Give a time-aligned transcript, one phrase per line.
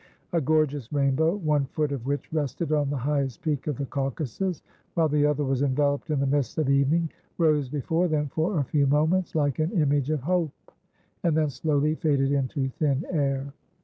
[0.33, 4.63] A gorgeous rainbow, one foot of which rested on the highest peak of the Caucasus,
[4.95, 8.63] while the other was enveloped in the mists of evening, rose before them for a
[8.63, 10.49] few moments, like an image of hope,
[11.21, 13.53] and then slowly faded into thin air.